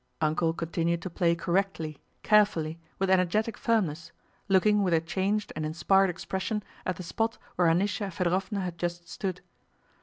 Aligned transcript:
"Uncle" 0.19 0.51
continued 0.51 0.99
to 0.99 1.11
play 1.11 1.35
correctly, 1.35 1.99
carefully, 2.23 2.79
with 2.97 3.07
energetic 3.11 3.55
firmness, 3.55 4.11
looking 4.49 4.81
with 4.81 4.95
a 4.95 4.99
changed 4.99 5.53
and 5.55 5.63
inspired 5.63 6.09
expression 6.09 6.63
at 6.87 6.95
the 6.95 7.03
spot 7.03 7.37
where 7.55 7.67
Anísya 7.71 8.07
Fëdorovna 8.07 8.63
had 8.63 8.79
just 8.79 9.07
stood. 9.07 9.41